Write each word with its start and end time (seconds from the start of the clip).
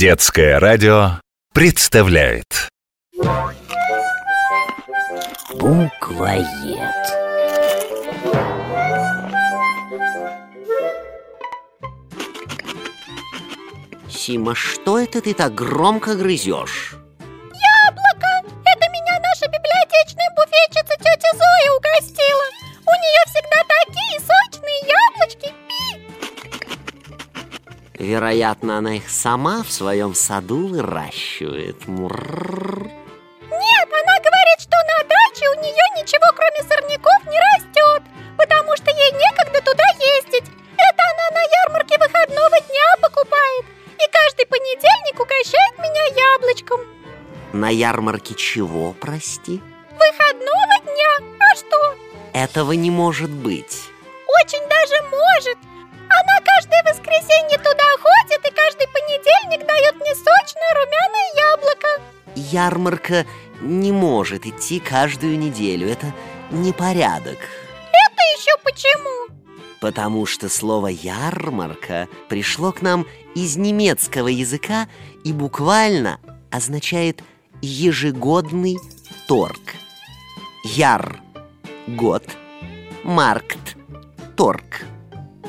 Детское 0.00 0.58
радио 0.58 1.20
представляет 1.52 2.70
Буквоед. 5.52 6.96
Сима, 14.08 14.54
что 14.54 14.98
это 14.98 15.20
ты 15.20 15.34
так 15.34 15.54
громко 15.54 16.14
грызешь? 16.14 16.94
Яблоко! 17.84 18.26
Это 18.64 18.88
меня 18.88 19.20
наша 19.20 19.48
библиотечная 19.48 20.30
буфетчица 20.34 20.96
тетя 20.96 21.28
Зоя 21.34 21.69
Вероятно, 28.00 28.78
она 28.78 28.96
их 28.96 29.10
сама 29.10 29.62
в 29.62 29.70
своем 29.70 30.14
саду 30.14 30.68
выращивает. 30.68 31.86
Мурррр. 31.86 32.84
Нет, 32.84 33.88
она 33.92 34.16
говорит, 34.24 34.58
что 34.58 34.76
на 34.88 35.04
даче 35.04 35.44
у 35.50 35.60
нее 35.60 35.84
ничего 36.00 36.24
кроме 36.34 36.66
сорняков 36.66 37.20
не 37.26 37.38
растет, 37.52 38.02
потому 38.38 38.74
что 38.76 38.90
ей 38.90 39.12
некогда 39.12 39.60
туда 39.60 39.84
ездить. 40.16 40.48
Это 40.78 41.02
она 41.12 41.26
на 41.34 41.44
ярмарке 41.66 41.98
выходного 41.98 42.58
дня 42.62 42.96
покупает. 43.02 43.66
И 43.98 44.10
каждый 44.10 44.46
понедельник 44.46 45.20
угощает 45.20 45.78
меня 45.78 46.32
яблочком. 46.32 46.80
На 47.52 47.68
ярмарке 47.68 48.34
чего, 48.34 48.94
прости? 48.94 49.60
Выходного 49.92 50.80
дня? 50.84 51.36
А 51.38 51.54
что? 51.54 51.94
Этого 52.32 52.72
не 52.72 52.90
может 52.90 53.28
быть. 53.30 53.90
Очень 54.42 54.66
даже 54.70 55.02
может. 55.10 55.58
Ярмарка 62.34 63.26
не 63.60 63.92
может 63.92 64.46
идти 64.46 64.80
каждую 64.80 65.38
неделю. 65.38 65.88
Это 65.88 66.12
непорядок. 66.50 67.38
Это 67.92 68.22
еще 68.36 68.56
почему? 68.62 69.36
Потому 69.80 70.26
что 70.26 70.48
слово 70.48 70.88
«ярмарка» 70.88 72.08
пришло 72.28 72.70
к 72.72 72.82
нам 72.82 73.06
из 73.34 73.56
немецкого 73.56 74.28
языка 74.28 74.88
и 75.24 75.32
буквально 75.32 76.20
означает 76.50 77.22
«ежегодный 77.62 78.78
торг». 79.26 79.60
Яр– 80.64 81.18
год, 81.86 82.24
маркт– 83.02 83.76
торг. 84.36 84.84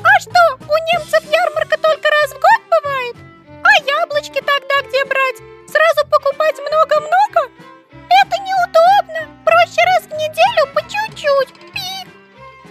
А 0.02 0.20
что, 0.20 0.58
у 0.58 0.96
немцев 0.96 1.22
ярмарка 1.30 1.76
только 1.76 2.08
раз 2.08 2.30
в 2.30 2.40
год 2.40 2.62
бывает? 2.70 3.16
А 3.62 4.00
яблочки 4.00 4.40
тогда 4.40 4.88
где 4.88 5.04
брать? 5.04 5.36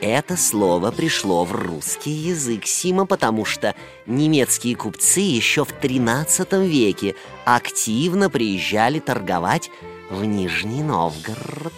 Это 0.02 0.36
слово 0.36 0.90
пришло 0.90 1.46
в 1.46 1.52
русский 1.52 2.10
язык, 2.10 2.66
Сима, 2.66 3.06
потому 3.06 3.46
что 3.46 3.76
немецкие 4.08 4.76
купцы 4.76 5.20
еще 5.20 5.64
в 5.64 5.74
13 5.74 6.54
веке 6.54 7.16
активно 7.46 8.32
приезжали 8.32 8.98
торговать 8.98 9.70
в 10.10 10.26
Нижний 10.26 10.82
Новгород. 10.82 11.72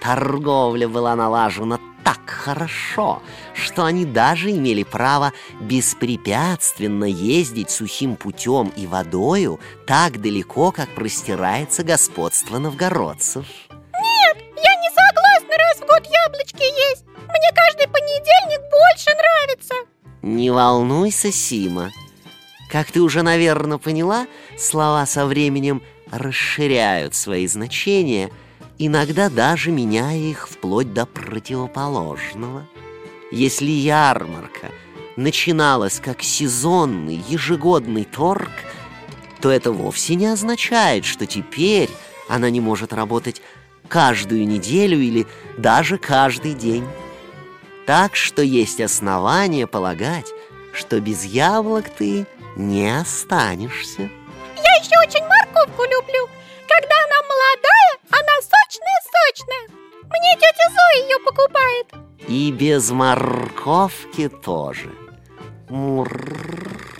Торговля 0.00 0.88
была 0.88 1.14
налажена 1.16 1.78
так 2.02 2.20
хорошо, 2.26 3.20
что 3.54 3.84
они 3.84 4.06
даже 4.06 4.50
имели 4.50 4.82
право 4.82 5.34
беспрепятственно 5.60 7.04
ездить 7.04 7.68
сухим 7.68 8.16
путем 8.16 8.72
и 8.74 8.86
водою 8.86 9.60
так 9.86 10.18
далеко, 10.22 10.72
как 10.72 10.94
простирается 10.94 11.84
господство 11.84 12.58
новгородцев. 12.58 13.44
Волнуйся, 20.54 21.30
Сима. 21.30 21.90
Как 22.70 22.90
ты 22.90 23.00
уже, 23.00 23.22
наверное, 23.22 23.78
поняла, 23.78 24.26
слова 24.58 25.04
со 25.06 25.26
временем 25.26 25.82
расширяют 26.10 27.14
свои 27.14 27.46
значения, 27.46 28.30
иногда 28.78 29.28
даже 29.28 29.70
меняя 29.70 30.16
их 30.16 30.48
вплоть 30.48 30.92
до 30.92 31.06
противоположного. 31.06 32.66
Если 33.30 33.70
ярмарка 33.70 34.70
начиналась 35.16 36.00
как 36.00 36.22
сезонный 36.22 37.22
ежегодный 37.28 38.04
торг, 38.04 38.50
то 39.40 39.50
это 39.50 39.72
вовсе 39.72 40.14
не 40.14 40.26
означает, 40.26 41.04
что 41.04 41.26
теперь 41.26 41.90
она 42.28 42.50
не 42.50 42.60
может 42.60 42.92
работать 42.92 43.42
каждую 43.88 44.46
неделю 44.46 44.98
или 44.98 45.26
даже 45.58 45.98
каждый 45.98 46.54
день. 46.54 46.84
Так 47.86 48.16
что 48.16 48.42
есть 48.42 48.80
основания 48.80 49.66
полагать, 49.66 50.32
что 50.74 51.00
без 51.00 51.24
яблок 51.24 51.88
ты 51.88 52.26
не 52.56 52.88
останешься. 53.00 54.02
Я 54.56 54.74
еще 54.80 54.98
очень 55.06 55.24
морковку 55.26 55.82
люблю. 55.84 56.28
Когда 56.66 56.94
она 57.04 57.22
молодая, 57.28 57.98
она 58.10 58.34
сочная-сочная. 58.42 59.68
Мне 60.02 60.34
тетя 60.36 60.68
Зоя 60.68 61.04
ее 61.04 61.18
покупает. 61.24 61.86
И 62.28 62.50
без 62.52 62.90
морковки 62.90 64.28
тоже. 64.28 64.90
Мурр. 65.68 66.93